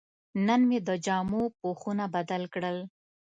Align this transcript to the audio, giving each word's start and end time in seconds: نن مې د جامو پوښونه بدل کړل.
نن 0.47 0.61
مې 0.69 0.79
د 0.87 0.89
جامو 1.05 1.43
پوښونه 1.59 2.05
بدل 2.15 2.43
کړل. 2.53 2.77